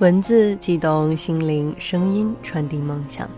[0.00, 3.30] 文字激动心灵，声音传递梦想。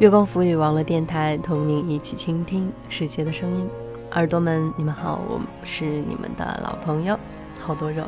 [0.00, 3.64] 月光浮语网络电台，同您一起倾听世界的声音。
[4.12, 7.16] 耳朵们，你们好，我是你们的老朋友，
[7.60, 8.02] 好多肉。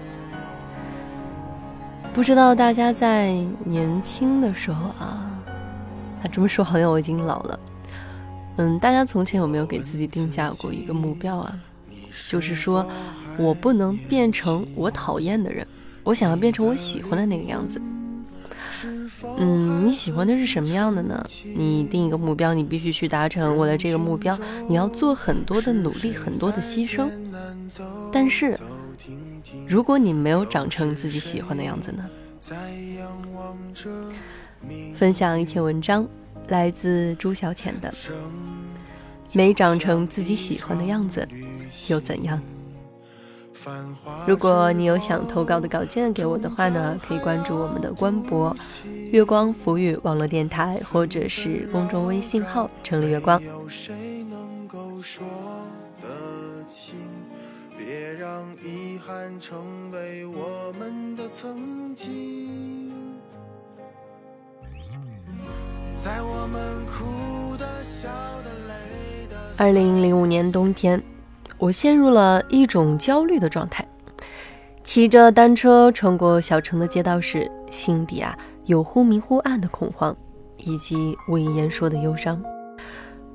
[2.12, 7.60] 不知道大家在年轻的时候啊，啊这么说好像我已经老了。
[8.56, 11.56] 嗯，大家从前有没有给自己定下过一个目标啊？
[12.28, 12.84] 就是说
[13.38, 15.64] 我不能变成我讨厌的人，
[16.02, 17.80] 我想要变成我喜欢的那个样子。
[19.38, 21.24] 嗯，你喜欢的是什么样的呢？
[21.54, 23.58] 你定一个目标，你必须去达成。
[23.58, 27.08] 为了这个目标，你要做很多的努力，很多的牺牲。
[28.12, 28.58] 但是，
[29.66, 32.04] 如果你没有长成自己喜欢的样子呢？
[34.94, 36.06] 分享一篇文章，
[36.48, 37.90] 来自朱小浅的
[39.32, 41.26] 《没长成自己喜欢的样子
[41.88, 42.38] 又怎样》。
[44.26, 48.54] 如果你有想投稿的稿件给我的话呢，可以关注我们的官博
[49.12, 53.40] “月光浮语”网络电台，或者是公众微信号“城里月光”。
[57.76, 62.92] 别让遗憾成为我们的曾经，
[65.96, 68.08] 在我们哭的、笑
[68.42, 71.02] 的、累的二零零五年冬天。
[71.62, 73.86] 我陷入了一种焦虑的状态，
[74.82, 80.16] 骑着单车穿过小城的街道时，心底啊有忽明忽暗的恐慌，
[80.56, 82.42] 以及无以言说的忧伤。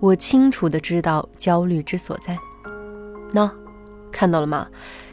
[0.01, 2.37] 我清楚的知道焦虑之所在。
[3.33, 3.49] 喏，
[4.11, 4.67] 看到了吗？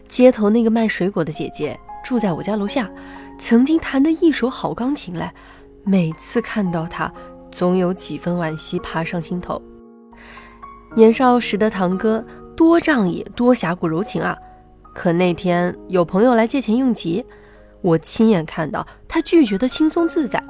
[0.08, 2.90] 街头那个卖水果的姐姐住在我家楼下，
[3.38, 5.32] 曾经弹得一手好钢琴来。
[5.84, 7.12] 每次看到她，
[7.52, 9.62] 总有几分惋惜爬上心头。
[10.96, 12.24] 年少时的堂哥。
[12.56, 14.36] 多仗义，多侠骨柔情啊！
[14.94, 17.24] 可那天有朋友来借钱应急，
[17.82, 20.42] 我亲眼看到他拒绝的轻松自在。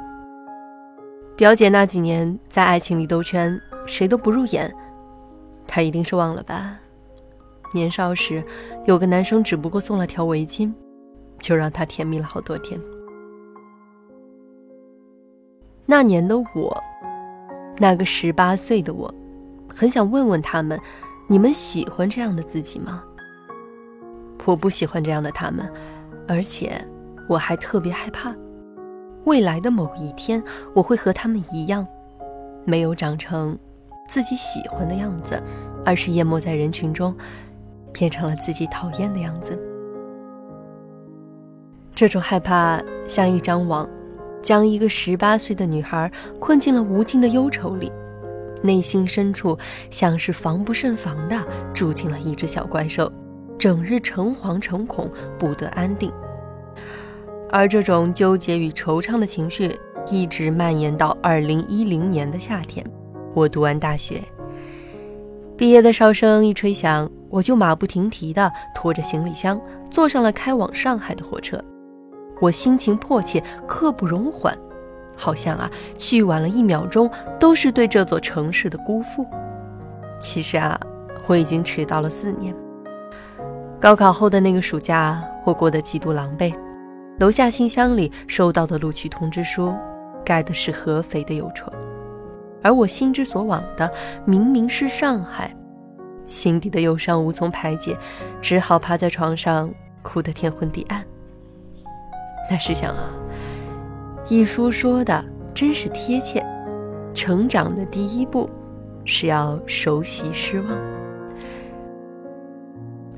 [1.34, 4.72] 表姐那几年在爱情里兜圈，谁都不入眼，
[5.66, 6.78] 她一定是忘了吧？
[7.72, 8.44] 年少时
[8.84, 10.70] 有个男生只不过送了条围巾，
[11.38, 12.78] 就让她甜蜜了好多天。
[15.86, 16.82] 那年的我，
[17.78, 19.12] 那个十八岁的我，
[19.74, 20.78] 很想问问他们。
[21.26, 23.02] 你们喜欢这样的自己吗？
[24.44, 25.66] 我不喜欢这样的他们，
[26.28, 26.78] 而且
[27.28, 28.34] 我还特别害怕，
[29.24, 30.42] 未来的某一天
[30.74, 31.86] 我会和他们一样，
[32.66, 33.58] 没有长成
[34.06, 35.42] 自己喜欢的样子，
[35.82, 37.16] 而是淹没在人群中，
[37.90, 39.58] 变成了自己讨厌的样子。
[41.94, 43.88] 这种害怕像一张网，
[44.42, 47.90] 将一个十八岁的女孩困进了无尽的忧愁里。
[48.64, 49.56] 内心深处
[49.90, 51.38] 像是防不胜防的
[51.74, 53.12] 住进了一只小怪兽，
[53.58, 56.10] 整日诚惶诚恐，不得安定。
[57.50, 59.78] 而这种纠结与惆怅的情绪
[60.10, 62.84] 一直蔓延到二零一零年的夏天。
[63.34, 64.22] 我读完大学，
[65.56, 69.60] 毕业的哨声一吹响，我就马不停蹄地拖着行李箱
[69.90, 71.62] 坐上了开往上海的火车。
[72.40, 74.56] 我心情迫切，刻不容缓。
[75.16, 79.26] 好像啊，去晚了一秒钟都是对这座城市的辜负。
[80.20, 80.78] 其实啊，
[81.26, 82.54] 我已经迟到了四年。
[83.80, 86.54] 高考后的那个暑假，我过得极度狼狈。
[87.20, 89.72] 楼下信箱里收到的录取通知书，
[90.24, 91.72] 盖的是合肥的邮戳，
[92.62, 93.88] 而我心之所往的
[94.24, 95.54] 明明是上海。
[96.26, 97.96] 心底的忧伤无从排解，
[98.40, 99.70] 只好趴在床上
[100.02, 101.04] 哭得天昏地暗。
[102.50, 103.10] 那试想啊。
[104.26, 106.42] 一书说的真是贴切，
[107.12, 108.48] 成长的第一步
[109.04, 110.70] 是要熟悉失望。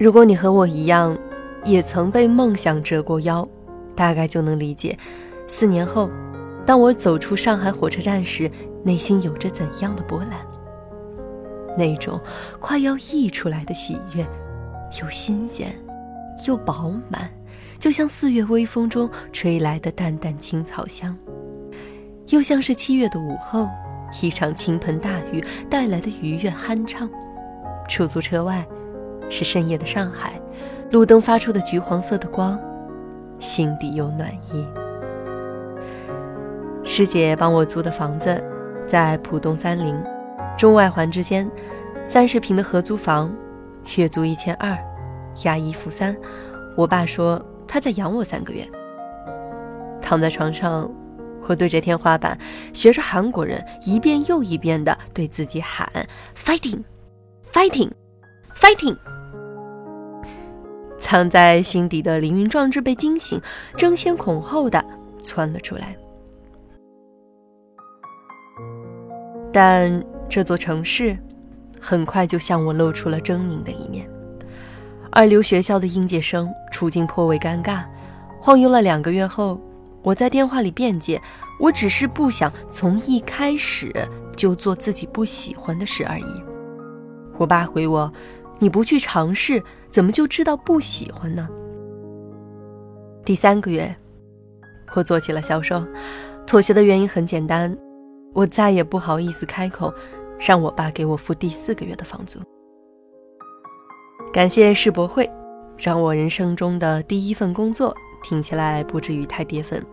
[0.01, 1.17] 如果你和我一样，
[1.65, 3.49] 也曾被梦想折过腰，
[3.95, 4.99] 大概就能理解，
[5.47, 6.11] 四年后，
[6.67, 8.51] 当我走出上海火车站时，
[8.83, 10.31] 内心有着怎样的波澜。
[11.79, 12.21] 那种
[12.59, 14.27] 快要溢出来的喜悦，
[15.01, 15.73] 又新鲜，
[16.49, 17.31] 又饱满。
[17.79, 21.17] 就像四月微风中吹来的淡淡青草香，
[22.29, 23.69] 又像是七月的午后，
[24.23, 27.09] 一场倾盆大雨带来的愉悦酣畅。
[27.89, 28.67] 出租车外，
[29.31, 30.41] 是深夜的上海，
[30.91, 32.59] 路灯发出的橘黄色的光，
[33.39, 34.67] 心底有暖意。
[36.83, 38.43] 师姐帮我租的房子，
[38.87, 39.95] 在浦东三林，
[40.57, 41.49] 中外环之间，
[42.05, 43.33] 三十平的合租房，
[43.97, 44.77] 月租一千二，
[45.45, 46.17] 押一付三。
[46.77, 47.45] 我爸说。
[47.67, 48.69] 他再养我三个月。
[50.01, 50.89] 躺在床上，
[51.49, 52.39] 我对着天花板，
[52.73, 55.87] 学着韩国人一遍又一遍的对自己喊
[56.37, 58.97] ：“fighting，fighting，fighting！”
[60.99, 63.41] 藏在心底的凌云壮志被惊醒，
[63.77, 64.85] 争先恐后的
[65.23, 65.97] 窜了出来。
[69.53, 71.17] 但这座城市
[71.81, 74.09] 很快就向我露出了狰狞的一面。
[75.17, 77.83] 二流学校的应届生处境颇为尴尬，
[78.39, 79.59] 晃悠了两个月后，
[80.03, 81.19] 我在电话里辩解，
[81.59, 83.91] 我只是不想从一开始
[84.37, 86.45] 就做自己不喜欢的事而已。
[87.39, 88.13] 我爸回我
[88.61, 91.49] ：“你不去尝试，怎么就知道不喜欢呢？”
[93.25, 93.97] 第三个月，
[94.93, 95.83] 我做起了销售，
[96.47, 97.75] 妥协的原因很简单，
[98.35, 99.91] 我再也不好意思开口，
[100.39, 102.39] 让我爸给我付第四个月的房租。
[104.33, 105.29] 感谢世博会，
[105.79, 109.85] 让我人生中的第一份工作听起来不至于太跌份。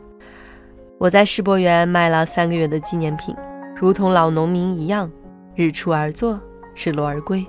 [0.98, 3.36] 我在世博园卖了三个月的纪念品，
[3.76, 5.10] 如同老农民一样，
[5.56, 6.40] 日出而作，
[6.76, 7.46] 日落而归，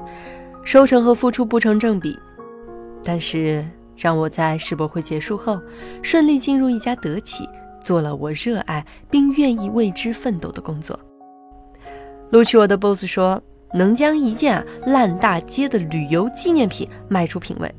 [0.65, 2.19] 收成和付出不成正比，
[3.03, 3.65] 但是。
[3.97, 5.63] 让我在世博会结束后
[6.03, 7.49] 顺利进入一家德企，
[7.81, 10.99] 做了我热爱并愿意为之奋斗的工作。
[12.31, 13.41] 录取我的 boss 说
[13.75, 17.75] ：“能将一件烂大街的旅游纪念品卖出品位，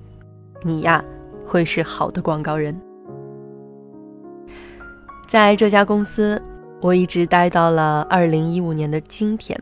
[0.61, 1.03] 你呀
[1.45, 2.79] 会是好的广告人。”
[5.27, 6.39] 在这家公司，
[6.81, 9.59] 我一直待到了二零一五年的今天，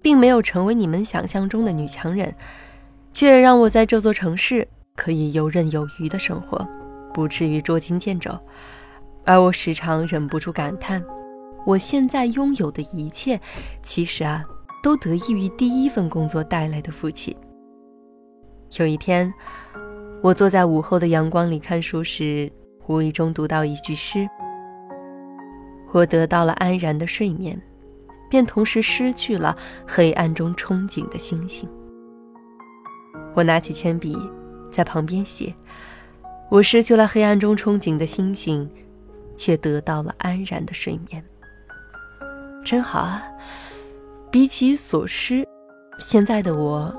[0.00, 2.34] 并没有成为你们想象中的女强人，
[3.12, 4.66] 却让我在这座城市。
[4.96, 6.64] 可以游刃有余的生活，
[7.12, 8.30] 不至于捉襟见肘，
[9.24, 11.04] 而我时常忍不住感叹：
[11.66, 13.40] 我现在拥有的一切，
[13.82, 14.44] 其实啊，
[14.84, 17.34] 都得益于第一份工作带来的福气。
[18.76, 19.32] 有一天，
[20.22, 22.52] 我坐在午后的阳光里看书时，
[22.86, 24.28] 无意中读到一句诗
[25.90, 27.58] ：“我得到了安然的睡眠，
[28.28, 31.66] 便同时失去了黑暗中憧憬的星星。”
[33.34, 34.14] 我拿起铅笔。
[34.70, 35.54] 在旁边写
[36.50, 38.68] ：“我失去了黑暗中憧憬的星星，
[39.36, 41.24] 却得到了安然的睡眠。
[42.64, 43.22] 真好啊！
[44.34, 45.46] 比起所失，
[46.00, 46.92] 现在的我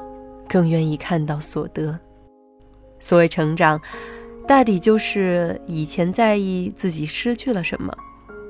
[0.47, 1.99] 更愿意看到所得。
[2.97, 3.77] 所谓成长，
[4.47, 7.93] 大抵就是以前在意自己失去了什么，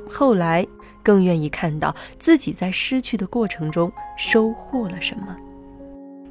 [0.08, 0.64] 后来
[1.02, 5.36] 更愿意看到自己在失去的过程中收获了什么。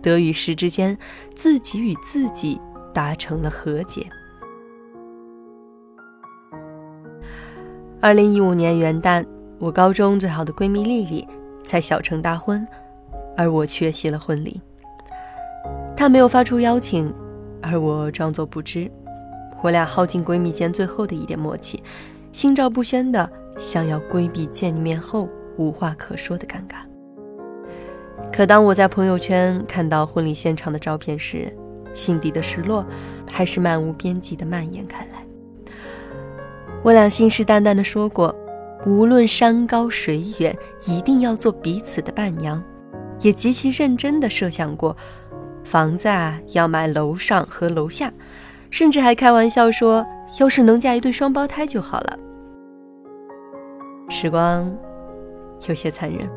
[0.01, 0.97] 得与失之间，
[1.35, 2.61] 自己与自己。”
[2.95, 4.07] 达成了和解。
[8.01, 9.27] 二零一五年元旦，
[9.59, 11.27] 我高中最好的闺蜜丽丽
[11.65, 12.67] 才小成大婚，
[13.37, 14.61] 而我缺席了婚礼。
[15.97, 17.13] 他没有发出邀请，
[17.63, 18.91] 而我装作不知。
[19.63, 21.83] 我俩耗尽闺蜜间最后的一点默契，
[22.33, 26.77] 心照不宣的想要规避见面后无话可说的尴尬。
[28.31, 31.51] 可当我在朋友圈看到婚礼现场的照片时，
[31.95, 32.85] 心底的失落，
[33.31, 35.25] 还是漫无边际的蔓延开来。
[36.83, 38.35] 我俩信誓旦旦的说过，
[38.87, 42.63] 无论山高水远，一定要做彼此的伴娘，
[43.21, 44.97] 也极其认真地设想过，
[45.65, 48.13] 房子啊要买楼上和楼下，
[48.71, 50.07] 甚至还开玩笑说，
[50.39, 52.19] 要是能嫁一对双胞胎就好了。
[54.09, 54.71] 时光
[55.67, 56.29] 有些残忍，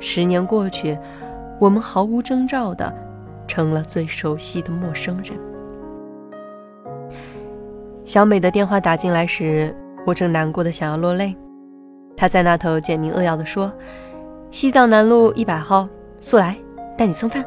[0.00, 0.98] 十年过去，
[1.60, 2.92] 我们毫无征兆的。
[3.48, 5.32] 成了最熟悉的陌生人。
[8.04, 9.74] 小美的电话打进来时，
[10.06, 11.36] 我正难过的想要落泪。
[12.16, 13.72] 她在那头简明扼要的说
[14.50, 15.88] ：“西藏南路一百号，
[16.20, 16.56] 速来，
[16.96, 17.44] 带你蹭饭。”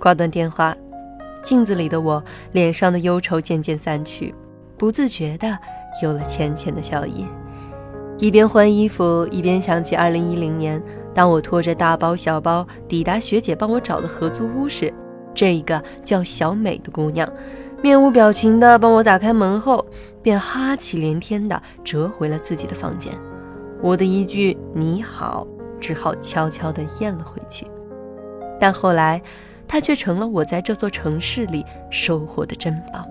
[0.00, 0.74] 挂断电话，
[1.42, 2.22] 镜子里的我
[2.52, 4.34] 脸上的忧愁渐渐散去，
[4.76, 5.56] 不自觉的
[6.02, 7.26] 有了浅浅的笑意。
[8.18, 10.82] 一边换衣服，一边想起二零一零年。
[11.14, 14.92] 当我拖着大包小包抵达学姐帮我找的合租屋时，
[15.34, 17.28] 这一个叫小美的姑娘，
[17.86, 19.86] 面无表情的帮我打开门后，
[20.20, 23.16] 便哈气连天的折回了自己的房间。
[23.80, 25.46] 我的一句“你好”，
[25.78, 27.64] 只好悄悄的咽了回去。
[28.58, 29.22] 但后来，
[29.68, 33.06] 他却成了我在这座城市里收获的珍宝。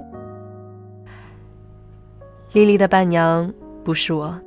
[2.52, 3.50] 丽丽的伴娘
[3.82, 4.38] 不是我，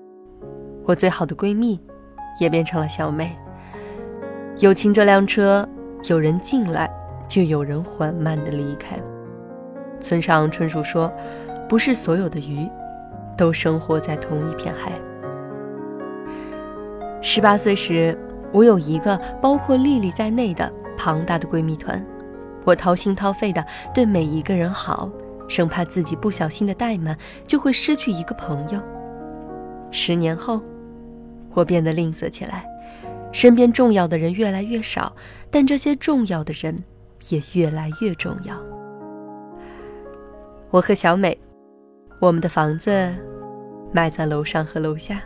[0.85, 1.81] 我最好的闺蜜，
[2.39, 3.35] 也变成了小美。
[4.59, 5.67] 友情这辆车，
[6.11, 6.87] 有人进来，
[7.27, 9.01] 就有人缓慢的离开。
[10.01, 11.13] 村上春树说
[11.69, 12.69] ：“不是所有的鱼，
[13.37, 14.93] 都生活在同一片海。”
[17.21, 18.17] 十八岁时，
[18.53, 22.05] 我有一个包括丽丽在内的庞大的闺蜜团，
[22.65, 25.11] 我掏心掏肺的对每一个人好，
[25.49, 28.81] 生怕自己不小心的怠慢就会失去一个朋友。
[29.91, 30.63] 十年后，
[31.55, 32.65] 我变得吝啬起来。
[33.31, 35.15] 身边重要的人越来越少，
[35.51, 36.85] 但这些重要的人
[37.29, 38.55] 也越来越重要。
[40.71, 41.37] 我和小美，
[42.21, 43.15] 我们的房子
[43.91, 45.23] 卖在楼上和楼下。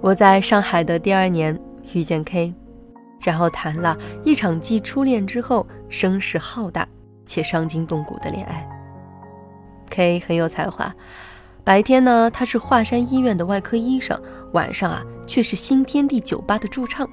[0.00, 1.58] 我在上海的第二年
[1.92, 2.54] 遇见 K，
[3.20, 6.86] 然后谈了一场继初恋之后声势浩大
[7.26, 8.64] 且伤筋动骨的恋爱。
[9.90, 10.94] K 很有才华，
[11.64, 14.16] 白天呢他是华山医院的外科医生，
[14.52, 17.08] 晚上啊却是新天地酒吧的驻唱。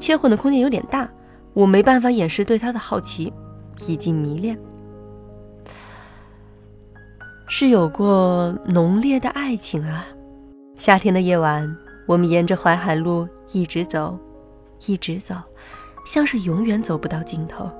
[0.00, 1.08] 切换的空间有点大，
[1.54, 3.32] 我没办法掩饰对他的好奇
[3.86, 4.58] 以及迷恋。
[7.48, 10.06] 是有过浓烈的爱情啊！
[10.76, 14.18] 夏天的夜晚，我们沿着淮海路一直走，
[14.86, 15.36] 一直走，
[16.04, 17.70] 像是永远走不到尽头。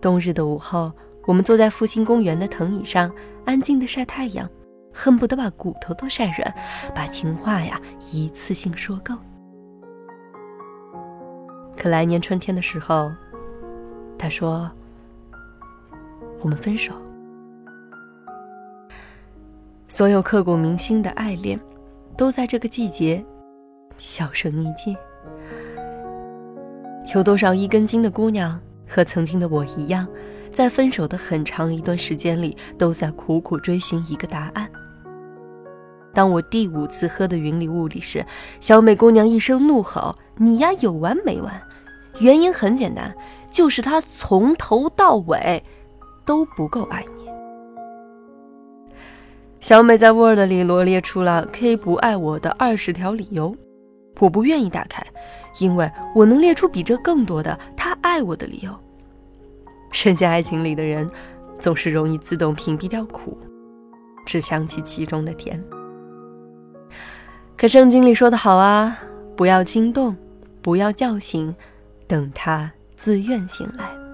[0.00, 0.92] 冬日的午后，
[1.26, 3.10] 我们坐在复兴公园的藤椅上，
[3.44, 4.48] 安静的晒太阳，
[4.92, 6.54] 恨不得把骨头都晒软，
[6.94, 7.80] 把情话呀
[8.12, 9.14] 一次性说够。
[11.76, 13.10] 可来年春天的时候，
[14.18, 14.70] 他说
[16.40, 16.92] ：“我们分手。”
[19.88, 21.58] 所有刻骨铭心的爱恋，
[22.16, 23.24] 都在这个季节
[23.98, 24.96] 销声匿迹。
[27.14, 30.06] 有多少一根筋的姑娘和曾经的我一样，
[30.50, 34.68] 在分手的很长一段时间里，都在苦苦追寻一个答案。
[36.12, 38.26] 当我第五次喝的云里雾里时，
[38.58, 41.62] 小美姑娘一声怒吼：“你呀，有完没完？”
[42.20, 43.14] 原因很简单，
[43.50, 45.62] 就是她从头到尾
[46.26, 47.24] 都不够爱你。
[49.60, 53.56] 小美在 Word 里罗列出了 K 不爱我的二十条理由，
[54.18, 55.02] 我不愿意打开，
[55.58, 58.70] 因为我能列出比这更多的他爱我的理由。
[59.92, 61.08] 深陷爱情里的人，
[61.58, 63.36] 总是容易自动屏蔽掉苦，
[64.26, 65.62] 只想起其中的甜。
[67.56, 68.98] 可圣经里说的好啊，
[69.34, 70.14] 不要惊动，
[70.60, 71.54] 不要叫醒，
[72.06, 74.05] 等他自愿醒来。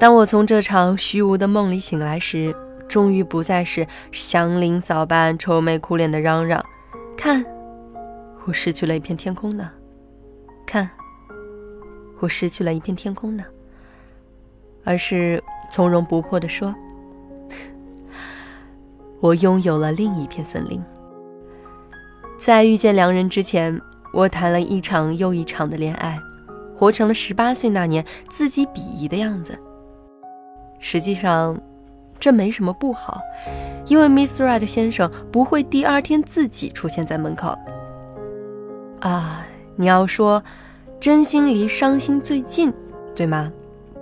[0.00, 2.56] 当我从这场虚无的梦里醒来时，
[2.88, 6.64] 终于不再是祥林嫂般愁眉苦脸的嚷嚷
[7.18, 7.44] ：“看，
[8.46, 9.70] 我失去了一片天空呢！
[10.66, 10.88] 看，
[12.18, 13.44] 我失去了一片天空呢！”
[14.84, 16.74] 而是从容不迫地说
[19.20, 20.82] ：“我拥有了另一片森林。”
[22.40, 23.78] 在遇见良人之前，
[24.14, 26.18] 我谈了一场又一场的恋爱，
[26.74, 29.60] 活成了十八岁那年自己鄙夷的样子。
[30.80, 31.56] 实际上。
[32.18, 33.18] 这没什么不好，
[33.86, 34.44] 因为 Mr.
[34.44, 37.58] Right 先生不会第二天自己出现在门口。
[39.00, 40.44] 啊，你要说，
[41.00, 42.70] 真心离伤心最近，
[43.14, 43.50] 对吗？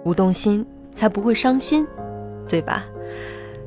[0.02, 1.86] 不动心才不会伤心，
[2.48, 2.84] 对吧？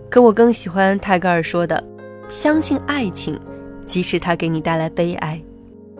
[0.09, 1.81] 可我更喜欢泰戈尔说的
[2.27, 3.39] ：“相信爱情，
[3.85, 5.41] 即使它给你带来悲哀。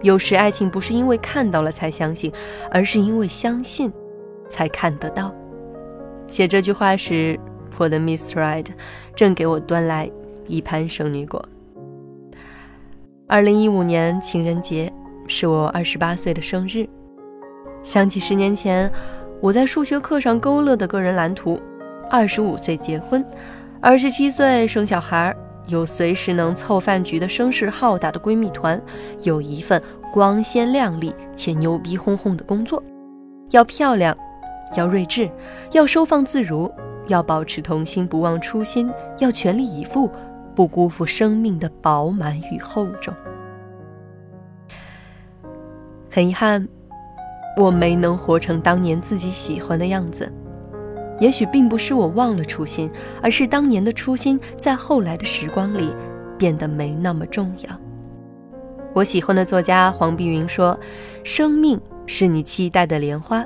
[0.01, 2.29] 有时爱情不是因为看到了才相信，
[2.69, 3.89] 而是因为相信，
[4.49, 5.33] 才看得到。”
[6.31, 7.39] 写这句话时。
[7.77, 8.67] 我的 Miss Right
[9.15, 10.07] 正给我端来
[10.47, 11.43] 一盘圣女果。
[13.27, 14.93] 二零一五年情人节
[15.25, 16.87] 是我二十八岁的生日，
[17.81, 18.91] 想起十年前
[19.39, 21.59] 我在数学课上勾勒的个人蓝图：
[22.07, 23.25] 二十五岁结婚，
[23.79, 25.35] 二十七岁生小孩，
[25.65, 28.79] 有随时能凑饭局的声势浩大的闺蜜团，
[29.23, 29.81] 有一份
[30.13, 32.83] 光鲜亮丽且牛逼哄哄的工作，
[33.49, 34.15] 要漂亮，
[34.75, 35.29] 要睿智，
[35.71, 36.71] 要收放自如。
[37.07, 38.87] 要保持童心，不忘初心；
[39.17, 40.09] 要全力以赴，
[40.55, 43.13] 不辜负生命的饱满与厚重。
[46.09, 46.65] 很遗憾，
[47.57, 50.31] 我没能活成当年自己喜欢的样子。
[51.19, 52.89] 也许并不是我忘了初心，
[53.21, 55.93] 而是当年的初心在后来的时光里
[56.37, 57.79] 变得没那么重要。
[58.93, 60.79] 我喜欢的作家黄碧云说
[61.25, 63.45] ：“生命是你期待的莲花，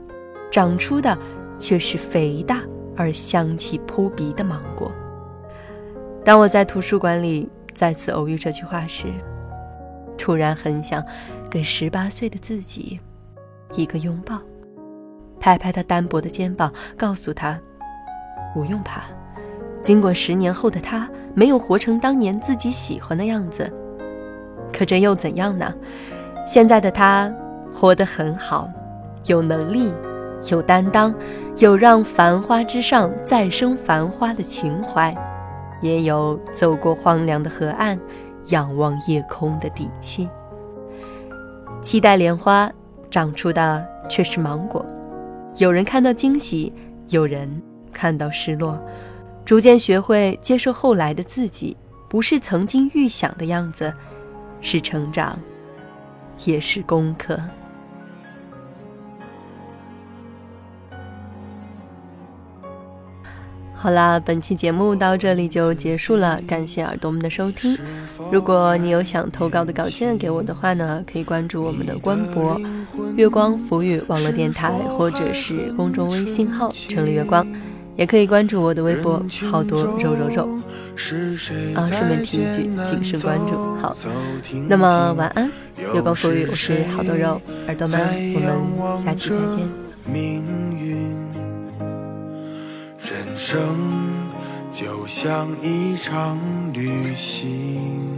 [0.56, 1.18] 长出的
[1.60, 2.62] 却是肥大。”
[2.98, 4.90] 而香气扑鼻的芒果。
[6.24, 9.14] 当我在图书馆里再次偶遇这句话时，
[10.18, 11.04] 突然很想
[11.52, 12.98] 给十八岁的自己
[13.74, 14.40] 一个拥抱，
[15.42, 17.60] 拍拍他单薄的肩膀，告诉他
[18.54, 19.02] 不用怕。
[19.84, 23.70] 尽管十年后的他没有活成当年自己喜欢的样子，
[24.72, 25.76] 可这又怎样呢？
[26.48, 27.30] 现在的他
[27.74, 28.70] 活得很好，
[29.26, 29.92] 有能力。
[30.52, 31.14] 有担当，
[31.58, 35.16] 有让繁花之上再生繁花的情怀，
[35.82, 38.00] 也有走过荒凉的河岸，
[38.48, 40.30] 仰望夜空的底气。
[41.82, 42.72] 期待莲花
[43.10, 44.86] 长出的却是芒果，
[45.58, 46.74] 有人看到惊喜，
[47.10, 47.62] 有人
[47.94, 48.80] 看到失落，
[49.46, 51.78] 逐渐学会接受后来的自己，
[52.10, 53.94] 不是曾经预想的样子，
[54.62, 55.40] 是成长，
[56.46, 57.40] 也是功课。
[63.78, 67.78] 好啦，本期节目到这里就结束了，感谢耳朵们的收听。
[68.32, 72.60] 如果你有想投稿的稿件给我的话呢，可以关注我们的官博
[73.16, 77.46] “月光浮语网络电台”或者是公众微信号“城里月光”，
[77.96, 80.50] 也可以关注我的微博“好多肉肉肉”。
[81.76, 83.76] 啊，顺便提一句，谨慎关注。
[83.82, 83.96] 好，
[84.68, 85.48] 那么晚安，
[85.94, 88.02] 月光浮语，我是好多肉耳朵们，
[88.34, 90.65] 我们下期再见。
[93.36, 93.60] 人生
[94.72, 96.40] 就像一场
[96.72, 98.18] 旅行，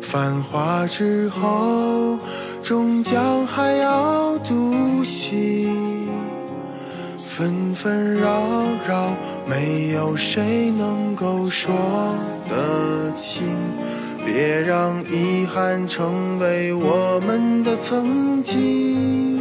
[0.00, 2.16] 繁华之后
[2.62, 6.06] 终将还要独行。
[7.18, 8.40] 纷纷扰
[8.86, 9.12] 扰，
[9.44, 11.74] 没有谁能够说
[12.48, 13.42] 得清。
[14.24, 19.37] 别让遗憾成为我们的曾经。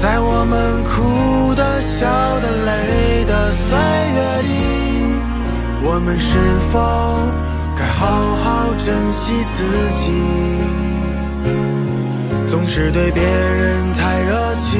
[0.00, 2.06] 在我们哭的、笑
[2.38, 4.48] 的、累的岁月里，
[5.82, 6.38] 我们是
[6.70, 6.78] 否
[7.76, 9.58] 该好好珍惜自
[9.98, 10.06] 己？
[12.46, 14.78] 总是对别人太热情，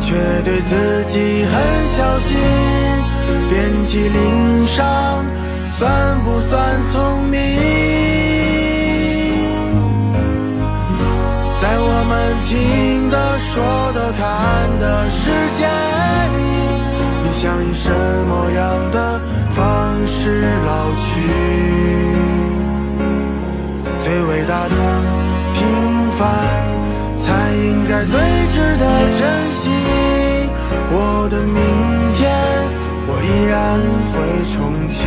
[0.00, 0.12] 却
[0.42, 1.52] 对自己很
[1.86, 2.36] 小心。
[3.48, 5.24] 遍体鳞伤，
[5.70, 7.38] 算不算聪明？
[11.62, 12.99] 在我们听、
[13.60, 14.24] 说的、看
[14.78, 16.40] 的世界里，
[17.22, 17.90] 你想以什
[18.24, 19.60] 么样的方
[20.06, 21.04] 式老去？
[24.00, 24.74] 最伟大的
[25.52, 25.58] 平
[26.16, 26.18] 凡，
[27.18, 28.18] 才应该最
[28.54, 28.84] 值得
[29.18, 29.68] 珍惜。
[30.92, 31.60] 我的明
[32.14, 32.32] 天，
[33.06, 33.78] 我依然
[34.10, 34.16] 会
[34.54, 34.56] 重
[34.88, 34.98] 启。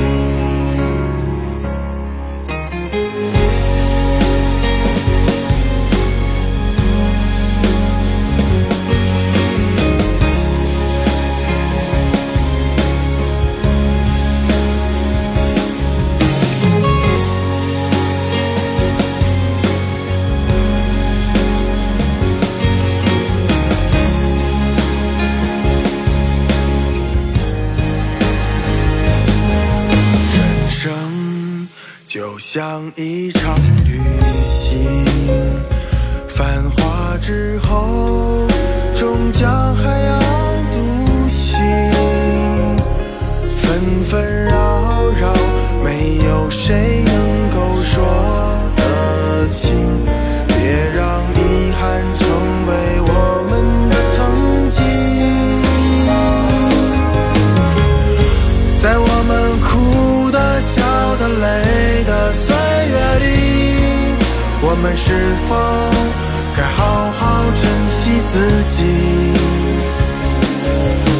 [33.43, 33.99] 场旅
[34.47, 35.06] 行，
[36.29, 38.47] 繁华之后
[38.95, 40.17] 终将还要
[40.71, 41.60] 独行。
[43.58, 44.42] 纷纷
[64.84, 65.13] 们是
[65.48, 65.56] 否
[66.58, 68.84] 该好好珍惜自己？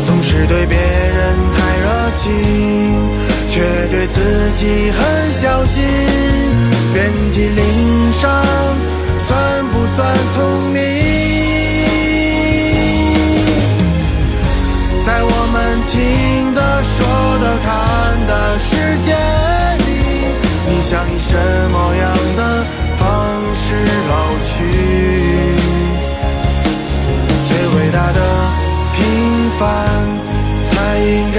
[0.06, 2.28] 总是对别人太热情，
[3.48, 5.23] 却对自己很